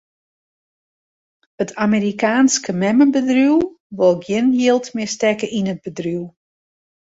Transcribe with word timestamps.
It 1.61 1.71
Amerikaanske 1.85 2.71
memmebedriuw 2.81 3.61
wol 3.97 4.13
gjin 4.25 4.47
jild 4.59 4.85
mear 4.95 5.11
stekke 5.15 5.47
yn 5.57 5.71
it 5.73 5.79
bedriuw. 5.85 6.25